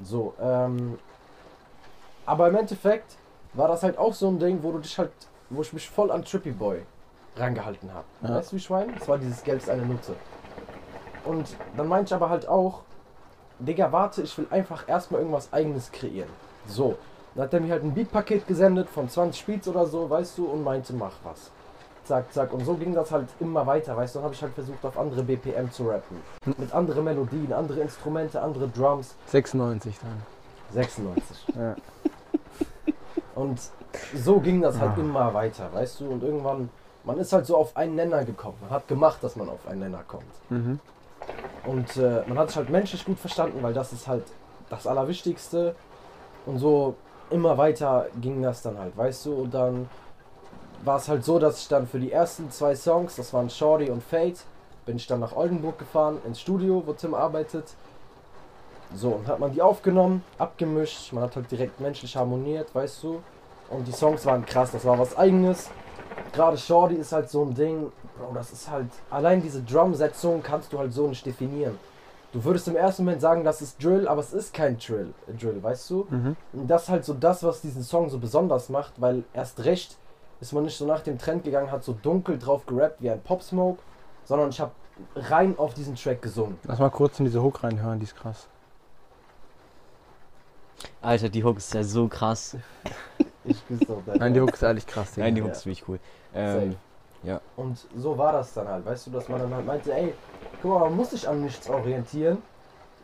[0.02, 0.98] So, ähm.
[2.26, 3.16] Aber im Endeffekt
[3.54, 5.12] war das halt auch so ein Ding, wo du dich halt,
[5.50, 6.82] wo ich mich voll an Trippy Boy
[7.36, 8.04] rangehalten habe.
[8.22, 8.36] Ja.
[8.36, 8.92] Weißt du, wie ich meine?
[8.92, 10.14] Das war dieses Geld ist eine Nutze.
[11.24, 12.82] Und dann meinte ich aber halt auch,
[13.58, 16.28] Digga, warte, ich will einfach erstmal irgendwas eigenes kreieren.
[16.66, 16.96] So.
[17.34, 20.46] Dann hat er mir halt ein Beatpaket gesendet von 20 Beats oder so, weißt du,
[20.46, 21.50] und meinte, mach was.
[22.04, 22.52] Zack, zack.
[22.52, 24.18] Und so ging das halt immer weiter, weißt du.
[24.18, 26.18] Dann habe ich halt versucht, auf andere BPM zu rappen.
[26.58, 29.16] Mit anderen Melodien, andere Instrumente, andere Drums.
[29.26, 30.22] 96 dann.
[30.72, 31.46] 96.
[31.56, 31.74] Ja.
[33.34, 33.60] Und
[34.14, 35.00] so ging das halt Ah.
[35.00, 36.08] immer weiter, weißt du.
[36.10, 36.70] Und irgendwann,
[37.04, 38.56] man ist halt so auf einen Nenner gekommen.
[38.60, 40.24] Man hat gemacht, dass man auf einen Nenner kommt.
[40.50, 40.78] Mhm.
[41.66, 44.24] Und äh, man hat sich halt menschlich gut verstanden, weil das ist halt
[44.70, 45.74] das Allerwichtigste.
[46.46, 46.94] Und so
[47.30, 49.34] immer weiter ging das dann halt, weißt du.
[49.34, 49.88] Und dann
[50.84, 53.90] war es halt so, dass ich dann für die ersten zwei Songs, das waren Shorty
[53.90, 54.44] und Fate,
[54.84, 57.74] bin ich dann nach Oldenburg gefahren, ins Studio, wo Tim arbeitet.
[58.94, 63.22] So, und hat man die aufgenommen, abgemischt, man hat halt direkt menschlich harmoniert, weißt du.
[63.70, 65.70] Und die Songs waren krass, das war was eigenes.
[66.32, 70.72] Gerade Shorty ist halt so ein Ding, Bro, das ist halt, allein diese Drum-Setzung kannst
[70.72, 71.78] du halt so nicht definieren.
[72.32, 75.32] Du würdest im ersten Moment sagen, das ist Drill, aber es ist kein Drill, äh,
[75.32, 76.06] Drill weißt du?
[76.10, 76.36] Mhm.
[76.52, 79.96] Und das ist halt so das, was diesen Song so besonders macht, weil erst recht
[80.40, 83.20] ist man nicht so nach dem Trend gegangen, hat so dunkel drauf gerappt wie ein
[83.20, 83.78] Pop Smoke,
[84.24, 84.72] sondern ich habe
[85.16, 86.58] rein auf diesen Track gesungen.
[86.64, 88.48] Lass mal kurz in diese Hook reinhören, die ist krass.
[91.02, 92.56] Alter, die Hook ist ja so krass.
[93.46, 95.10] Ich küsse auf dein Nein, die Hook ist ehrlich krass.
[95.12, 95.26] Digga.
[95.26, 95.56] Nein, die Hook Ja.
[95.56, 95.98] ist wirklich cool.
[96.34, 96.76] Ähm,
[97.56, 100.14] Und so war das dann halt, weißt du, dass man dann halt meinte, ey,
[100.62, 102.38] guck mal, man muss sich an nichts orientieren,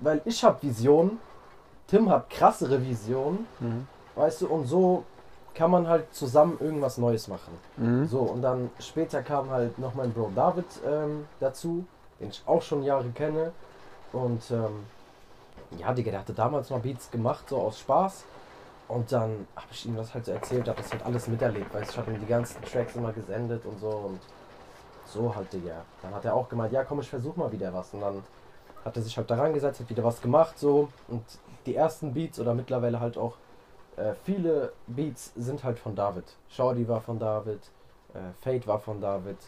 [0.00, 1.18] weil ich habe Visionen,
[1.88, 3.86] Tim hat krassere Visionen, Mhm.
[4.14, 5.04] weißt du, und so
[5.54, 7.52] kann man halt zusammen irgendwas Neues machen.
[7.76, 8.06] Mhm.
[8.06, 11.84] So, und dann später kam halt noch mein Bro David ähm, dazu,
[12.18, 13.52] den ich auch schon Jahre kenne.
[14.12, 14.84] Und ähm,
[15.78, 18.24] ja, Digga, der hatte damals mal Beats gemacht, so aus Spaß.
[18.88, 21.78] Und dann habe ich ihm das halt so erzählt, habe das halt alles miterlebt, du,
[21.78, 24.20] ich habe ihm die ganzen Tracks immer gesendet und so und
[25.06, 25.84] so halt, Digga.
[26.02, 27.94] Dann hat er auch gemeint, ja komm, ich versuch mal wieder was.
[27.94, 28.22] Und dann
[28.84, 30.88] hat er sich halt daran gesetzt, hat wieder was gemacht, so.
[31.08, 31.22] Und
[31.66, 33.36] die ersten Beats oder mittlerweile halt auch
[33.96, 36.24] äh, viele Beats sind halt von David.
[36.48, 37.60] Shorty war von David,
[38.14, 39.38] äh, Fate war von David,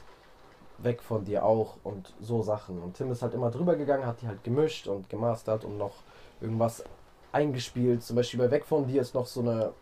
[0.79, 2.83] Weg von dir auch und so Sachen.
[2.83, 5.95] Und Tim ist halt immer drüber gegangen, hat die halt gemischt und gemastert und noch
[6.41, 6.85] irgendwas
[7.31, 8.03] eingespielt.
[8.03, 9.73] Zum Beispiel bei Weg von dir ist noch so eine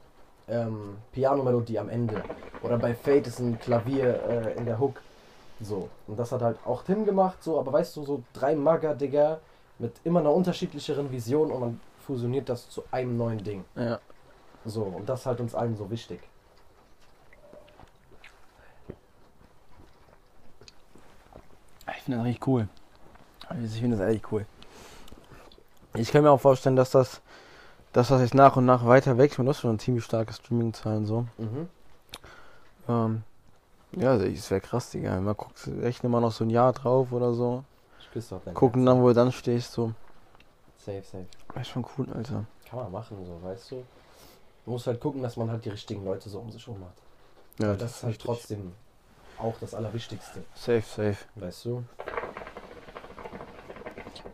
[0.49, 2.23] ähm, Piano-Melodie am Ende.
[2.63, 5.01] Oder bei Fate ist ein Klavier äh, in der Hook.
[5.61, 5.89] So.
[6.07, 9.41] Und das hat halt auch Tim gemacht, so, aber weißt du, so drei Magger, Digga,
[9.79, 13.65] mit immer einer unterschiedlicheren Vision und man fusioniert das zu einem neuen Ding.
[13.77, 13.99] Ja.
[14.65, 16.21] So, und das ist halt uns allen so wichtig.
[22.01, 22.67] Ich finde das richtig cool.
[23.47, 24.47] Also Ich finde das ehrlich cool.
[25.95, 27.21] Ich kann mir auch vorstellen, dass das,
[27.93, 29.37] dass das jetzt nach und nach weiter wächst.
[29.37, 31.27] Man hat schon ziemlich starke Streaming-Zahlen so.
[31.37, 31.69] Mhm.
[32.89, 33.23] Ähm,
[33.93, 35.21] ja, das wäre krass, Digga.
[35.21, 37.65] Man guckt, rechne mal noch so ein Jahr drauf oder so.
[38.55, 39.93] Gucken dann, wo du dann stehst, so.
[40.79, 41.27] Safe, safe.
[41.53, 42.47] Das ist schon cool, Alter.
[42.67, 43.75] Kann man machen, so, weißt du.
[44.65, 46.95] Man muss halt gucken, dass man halt die richtigen Leute so um sich herum hat.
[47.59, 48.27] Ja, Weil das ist halt richtig.
[48.27, 48.73] trotzdem
[49.41, 51.17] auch das Allerwichtigste, Safe, safe.
[51.37, 51.85] weißt du.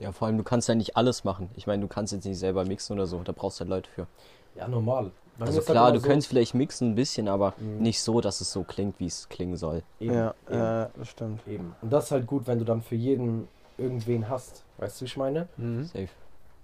[0.01, 1.51] ja, vor allem, du kannst ja nicht alles machen.
[1.57, 3.23] Ich meine, du kannst jetzt nicht selber mixen oder so.
[3.23, 4.07] Da brauchst du halt Leute für.
[4.55, 5.11] Ja, normal.
[5.39, 7.79] Bei Also ist halt klar, du so- könntest vielleicht mixen ein bisschen, aber Mhm.
[7.83, 9.83] nicht so, dass es so klingt, wie es klingen soll.
[10.01, 11.47] Eben, ja, eben, äh, das stimmt.
[11.47, 11.75] eben.
[11.83, 14.63] Und das ist halt gut, wenn du dann für jeden irgendwen hast.
[14.79, 15.49] Weißt du, wie ich meine?
[15.59, 15.85] Mhm.
[15.85, 16.09] Safe.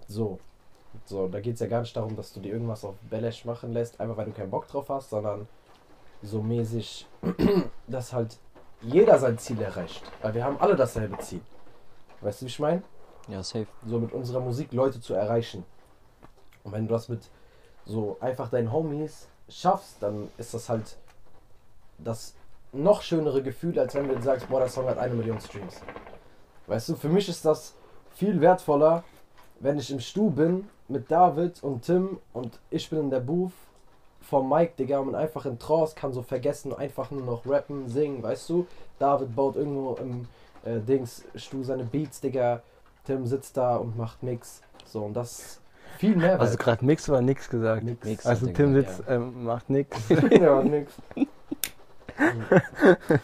[0.08, 0.38] So.
[1.06, 3.72] So, da geht es ja gar nicht darum, dass du dir irgendwas auf Belesch machen
[3.72, 5.46] lässt, einfach weil du keinen Bock drauf hast, sondern
[6.22, 7.06] so mäßig,
[7.86, 8.38] dass halt
[8.80, 10.02] jeder sein Ziel erreicht.
[10.22, 11.40] Weil wir haben alle dasselbe Ziel.
[12.20, 12.82] Weißt du, wie ich meine?
[13.28, 13.66] Ja, safe.
[13.86, 15.64] So mit unserer Musik Leute zu erreichen.
[16.64, 17.30] Und wenn du das mit
[17.84, 20.96] so einfach deinen Homies schaffst, dann ist das halt
[21.98, 22.34] das
[22.72, 25.80] noch schönere Gefühl, als wenn du sagst, boah, der Song hat eine Million Streams.
[26.66, 27.74] Weißt du, für mich ist das
[28.14, 29.04] viel wertvoller,
[29.60, 33.52] wenn ich im Stu bin mit David und Tim und ich bin in der Booth
[34.22, 38.22] vom Mike, Digga, und einfach in Trance kann so vergessen, einfach nur noch rappen, singen,
[38.22, 38.66] weißt du?
[38.98, 40.26] David baut irgendwo im
[40.64, 42.62] äh, Dings, Stu seine Beats, Digga,
[43.04, 44.62] Tim sitzt da und macht Mix.
[44.84, 45.60] So, und das
[45.98, 46.40] viel mehr.
[46.40, 47.82] Also gerade nix oder nix gesagt.
[47.82, 48.06] Mix.
[48.06, 48.26] Mix.
[48.26, 49.96] Also Tim gesagt, sitzt, ähm, macht nix.
[50.30, 50.92] ja, nix.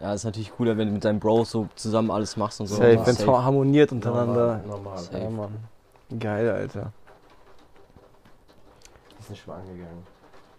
[0.00, 2.76] Ja, ist natürlich cooler, wenn du mit deinem Bro so zusammen alles machst und so.
[2.76, 4.58] Safe, Ja, wenn es harmoniert untereinander.
[4.58, 4.98] Normal, normal.
[4.98, 5.18] Safe.
[5.18, 5.56] Ja, Mann.
[6.18, 6.92] Geil, Alter.
[9.18, 10.13] Ist nicht mal angegangen.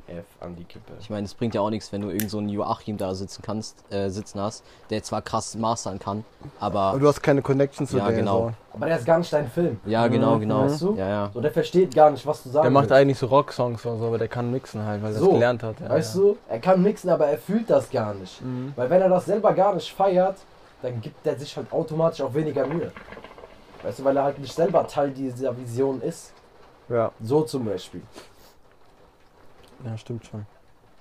[0.07, 0.93] F an die Kippe.
[0.99, 3.41] Ich meine, es bringt ja auch nichts, wenn du irgend so einen Joachim da sitzen
[3.41, 6.23] kannst, äh, sitzen hast, der zwar krass mastern kann,
[6.59, 8.17] aber Aber du hast keine Connection zu Ja, der.
[8.17, 8.51] genau.
[8.73, 9.79] Aber der ist gar nicht dein Film.
[9.85, 10.39] ja, genau, Mhm.
[10.41, 10.61] genau.
[10.65, 10.95] Weißt du?
[10.95, 11.31] Ja, ja.
[11.33, 12.53] So, der versteht gar nicht, was du So.
[12.53, 12.63] sagst.
[12.65, 15.25] Der macht eigentlich so Rocksongs oder so, aber der kann mixen halt, weil er So,
[15.25, 15.79] das gelernt hat.
[15.79, 16.21] Ja, Weißt ja.
[16.21, 18.41] du, er kann mixen, aber er fühlt das gar nicht.
[18.43, 18.73] Mhm.
[18.75, 20.35] Weil wenn er das selber gar nicht feiert,
[20.81, 22.91] dann gibt er sich halt automatisch auch weniger Mühe.
[23.81, 26.31] Weißt du, weil er halt nicht selber Teil dieser Vision ist.
[26.89, 27.11] Ja.
[27.21, 28.01] So zum Beispiel.
[29.83, 30.45] Ja, stimmt schon.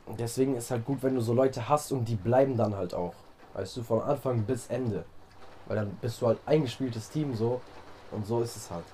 [0.06, 2.94] Und deswegen ist halt gut, wenn du so Leute hast und die bleiben dann halt
[2.94, 3.14] auch.
[3.54, 5.04] Weißt du, von Anfang bis Ende.
[5.66, 7.60] Weil dann bist du halt eingespieltes Team so.
[8.10, 8.84] Und so ist es halt.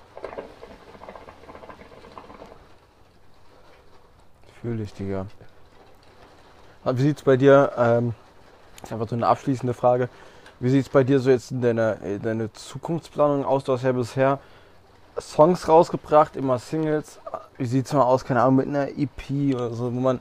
[4.61, 5.25] Fühl ich, Digga.
[6.83, 8.13] Wie sieht's bei dir, ähm,
[8.75, 10.09] das ist einfach so eine abschließende Frage,
[10.59, 13.63] wie sieht's bei dir so jetzt in deiner, in deiner Zukunftsplanung aus?
[13.63, 14.39] Du hast ja bisher
[15.21, 17.19] Songs rausgebracht, immer Singles.
[17.57, 20.19] Wie sieht's mal aus, keine Ahnung, mit einer EP oder so, wo man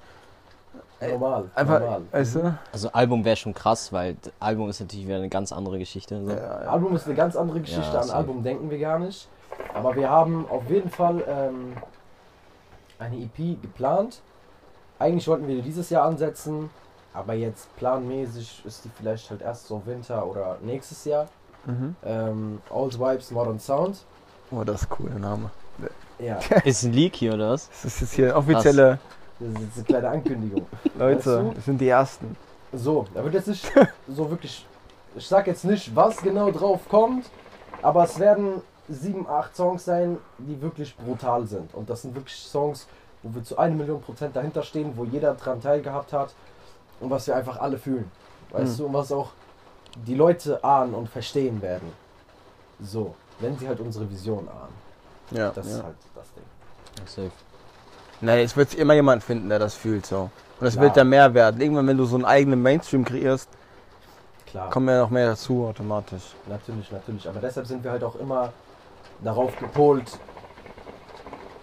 [1.00, 1.50] Äh, Normal.
[1.54, 2.02] einfach, normal.
[2.12, 2.58] weißt du?
[2.72, 6.22] Also Album wäre schon krass, weil Album ist natürlich wieder eine ganz andere Geschichte.
[6.22, 6.30] So.
[6.30, 6.70] Ja, ja.
[6.70, 7.94] Album ist eine ganz andere Geschichte.
[7.94, 8.10] Ja, An.
[8.10, 9.26] Album denken wir gar nicht.
[9.74, 11.72] Aber wir haben auf jeden Fall ähm,
[12.98, 14.20] eine EP geplant.
[14.98, 16.68] Eigentlich wollten wir die dieses Jahr ansetzen,
[17.14, 21.26] aber jetzt planmäßig ist die vielleicht halt erst so Winter oder nächstes Jahr.
[21.64, 21.96] Mhm.
[22.04, 24.04] Ähm, Old Vibes, Modern Sound.
[24.50, 25.50] Oh, das ist cool, der Name.
[26.18, 27.68] Ja, Ist ein Leak hier oder was?
[27.68, 28.98] Das ist jetzt hier offizielle
[29.38, 30.66] das ist jetzt eine kleine Ankündigung.
[30.98, 31.52] Leute, Weißt du?
[31.54, 32.36] das sind die ersten.
[32.74, 33.72] So, da wird jetzt nicht
[34.08, 34.66] so wirklich.
[35.16, 37.24] Ich sag jetzt nicht, was genau drauf kommt,
[37.80, 41.72] aber es werden sieben, acht Songs sein, die wirklich brutal sind.
[41.74, 42.86] Und das sind wirklich Songs,
[43.22, 46.34] wo wir zu einer Million Prozent dahinter stehen, wo jeder dran teilgehabt hat
[47.00, 48.10] und was wir einfach alle fühlen.
[48.50, 48.76] Weißt Mhm.
[48.78, 49.30] du, und was auch
[50.06, 51.90] die Leute ahnen und verstehen werden.
[52.78, 54.74] So, wenn sie halt unsere Vision ahnen.
[55.30, 55.50] Ja.
[55.50, 55.76] Das ja.
[55.76, 57.06] ist halt das Ding.
[57.06, 57.30] Safe.
[58.20, 60.22] Nee, es wird immer jemand finden, der das fühlt so.
[60.22, 60.30] Und
[60.66, 60.84] das Klar.
[60.84, 61.60] wird dann mehr werden.
[61.60, 63.48] Irgendwann, wenn du so einen eigenen Mainstream kreierst,
[64.46, 64.68] Klar.
[64.70, 66.34] kommen ja noch mehr dazu automatisch.
[66.46, 67.28] Natürlich, natürlich.
[67.28, 68.52] Aber deshalb sind wir halt auch immer
[69.22, 70.18] darauf gepolt,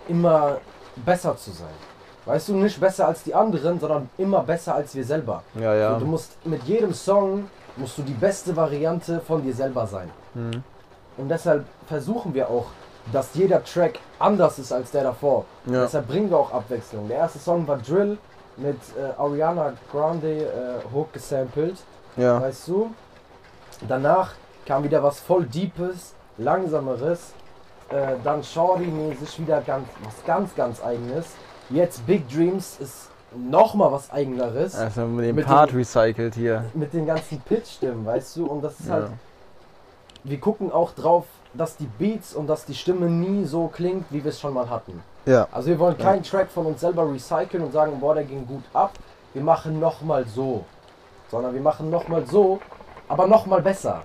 [0.07, 0.57] immer
[1.05, 1.73] besser zu sein.
[2.25, 5.43] Weißt du, nicht besser als die anderen, sondern immer besser als wir selber.
[5.55, 5.93] Ja, ja.
[5.93, 10.09] So, du musst mit jedem Song musst du die beste Variante von dir selber sein.
[10.33, 10.63] Mhm.
[11.17, 12.65] Und deshalb versuchen wir auch,
[13.11, 15.45] dass jeder Track anders ist als der davor.
[15.65, 15.83] Ja.
[15.83, 17.07] Deshalb bringen wir auch Abwechslung.
[17.07, 18.17] Der erste Song war Drill
[18.57, 21.77] mit äh, Ariana Grande äh, Hook gesampelt.
[22.17, 22.41] ja.
[22.41, 22.91] Weißt du?
[23.87, 24.31] Danach
[24.65, 27.33] kam wieder was voll Deepes, Langsameres.
[27.89, 31.27] Äh, dann Shorty-mäßig wieder ganz, was ganz, ganz Eigenes.
[31.69, 34.75] Jetzt Big Dreams ist nochmal was Eigeneres.
[34.75, 36.65] Also mit dem Mit Part dem- recycelt hier.
[36.73, 38.47] Mit den ganzen Pitch-Stimmen, weißt du?
[38.47, 38.93] Und das ist Ja.
[38.95, 39.07] halt.
[40.27, 44.23] Wir gucken auch drauf, dass die Beats und dass die Stimme nie so klingt, wie
[44.23, 45.01] wir es schon mal hatten.
[45.25, 45.47] Ja.
[45.51, 48.63] Also wir wollen keinen Track von uns selber recyceln und sagen, boah, der ging gut
[48.73, 48.91] ab.
[49.33, 50.65] Wir machen nochmal so.
[51.29, 52.59] Sondern wir machen nochmal so,
[53.07, 54.03] aber nochmal besser.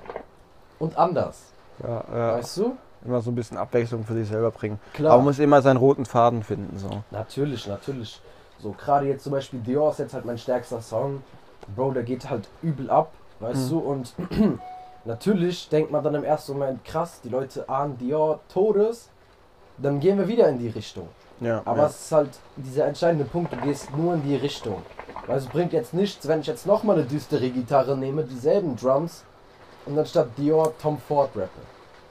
[0.79, 1.41] Und anders.
[1.83, 2.33] Ja, ja.
[2.37, 2.77] Weißt du?
[3.05, 4.79] Immer so ein bisschen Abwechslung für sich selber bringen.
[4.95, 5.13] Klar.
[5.13, 6.79] Aber man muss immer seinen roten Faden finden.
[6.79, 7.03] So.
[7.11, 8.21] Natürlich, natürlich.
[8.61, 11.23] So, gerade jetzt zum Beispiel Dior ist jetzt halt mein stärkster Song.
[11.75, 13.71] Bro, der geht halt übel ab, weißt Mhm.
[13.71, 13.79] du?
[13.79, 14.15] Und
[15.05, 19.09] natürlich denkt man dann im ersten Moment, krass, die Leute ahnen Dior Todes.
[19.79, 21.09] Dann gehen wir wieder in die Richtung.
[21.41, 21.63] Ja.
[21.65, 21.87] Aber ja.
[21.87, 24.83] es ist halt dieser entscheidende Punkt, du gehst nur in die Richtung.
[25.27, 29.25] Weil es bringt jetzt nichts, wenn ich jetzt nochmal eine düstere Gitarre nehme, dieselben Drums
[29.87, 31.49] und dann statt Dior Tom Ford rappe.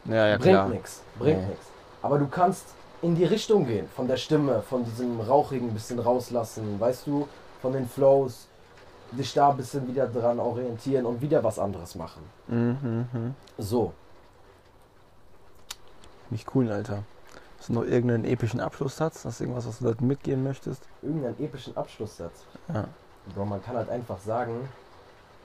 [0.06, 1.48] ja, ja, bringt nichts, bringt Nee.
[1.48, 1.68] nichts.
[2.02, 2.66] Aber du kannst
[3.02, 7.28] in die Richtung gehen, von der Stimme, von diesem Rauchigen bisschen rauslassen, weißt du,
[7.62, 8.48] von den Flows,
[9.12, 12.22] dich da ein bisschen wieder dran orientieren und wieder was anderes machen.
[12.48, 13.36] Mhm, mhm.
[13.58, 13.94] So,
[16.30, 17.04] Nicht cool, Alter.
[17.58, 19.26] Hast du noch irgendeinen epischen Abschlusssatz?
[19.26, 20.84] Hast du irgendwas, was du Leuten mitgeben möchtest?
[21.02, 22.46] irgendeinen epischen Abschlusssatz.
[22.74, 22.86] Ja.
[23.36, 24.68] Bro, man kann halt einfach sagen,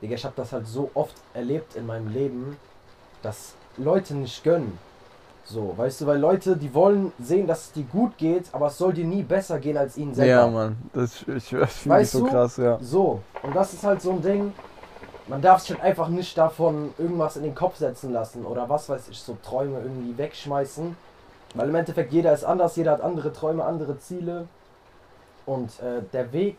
[0.00, 2.56] Digga, ich habe das halt so oft erlebt in meinem Leben,
[3.22, 4.78] dass Leute nicht gönnen.
[5.48, 8.78] So, weißt du, weil Leute, die wollen sehen, dass es dir gut geht, aber es
[8.78, 10.30] soll dir nie besser gehen als ihnen selber.
[10.30, 10.76] Ja, Mann.
[10.92, 12.30] Das, ich, das finde ich so du?
[12.30, 12.78] krass, ja.
[12.80, 14.52] So, und das ist halt so ein Ding,
[15.28, 18.88] man darf sich halt einfach nicht davon irgendwas in den Kopf setzen lassen oder was
[18.88, 20.96] weiß ich, so Träume irgendwie wegschmeißen.
[21.54, 24.48] Weil im Endeffekt jeder ist anders, jeder hat andere Träume, andere Ziele.
[25.46, 26.58] Und äh, der Weg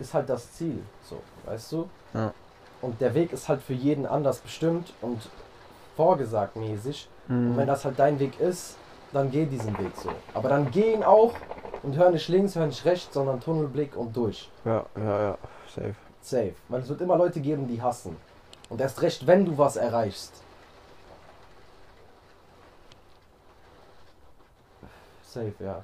[0.00, 1.88] ist halt das Ziel, so, weißt du?
[2.14, 2.32] Ja.
[2.80, 5.28] Und der Weg ist halt für jeden anders bestimmt und
[5.96, 7.08] vorgesagt mäßig.
[7.28, 7.68] Und wenn Mhm.
[7.68, 8.76] das halt dein Weg ist,
[9.12, 10.10] dann geh diesen Weg so.
[10.34, 11.32] Aber dann geh ihn auch
[11.82, 14.50] und hör nicht links, hör nicht rechts, sondern Tunnelblick und durch.
[14.64, 15.38] Ja, ja, ja.
[15.74, 15.94] Safe.
[16.20, 16.54] Safe.
[16.68, 18.16] Weil es wird immer Leute geben, die hassen.
[18.68, 20.32] Und erst recht, wenn du was erreichst.
[25.22, 25.82] Safe, ja.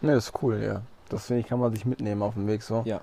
[0.00, 0.82] Ne, das ist cool, ja.
[1.08, 2.82] Das finde ich, kann man sich mitnehmen auf dem Weg so.
[2.84, 3.00] Ja.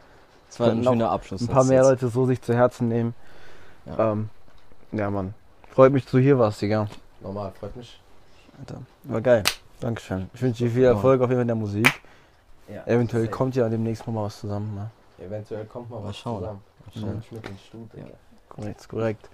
[0.49, 1.41] Das war ein schöner Abschluss.
[1.41, 1.69] Ein paar jetzt.
[1.69, 3.13] mehr Leute so sich zu Herzen nehmen.
[3.85, 4.11] Ja.
[4.13, 4.29] Ähm,
[4.93, 5.33] ja, Mann.
[5.77, 6.87] Freut mich, dass du hier warst, Digga.
[7.21, 7.99] Normal, freut mich.
[8.57, 8.81] Alter.
[9.03, 9.43] War geil.
[9.79, 10.27] Dankeschön.
[10.33, 12.01] Ich wünsche dir viel Erfolg auf jeden Fall in der Musik.
[12.67, 13.31] Ja, Eventuell safe.
[13.37, 14.73] kommt ja demnächst mal was zusammen.
[14.73, 14.89] Ne?
[15.23, 16.39] Eventuell kommt mal Mal was schauen.
[16.39, 16.63] zusammen.
[16.95, 17.21] Mal schauen.
[17.23, 17.89] Ich mit ins Studio.
[17.95, 18.05] Ja.
[18.49, 19.29] Korrekt, korrekt.